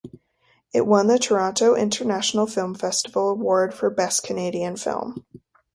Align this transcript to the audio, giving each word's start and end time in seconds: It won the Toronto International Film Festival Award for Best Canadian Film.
It 0.73 0.87
won 0.87 1.05
the 1.05 1.19
Toronto 1.19 1.75
International 1.75 2.47
Film 2.47 2.73
Festival 2.73 3.29
Award 3.29 3.71
for 3.75 3.91
Best 3.91 4.23
Canadian 4.23 4.75
Film. 4.75 5.23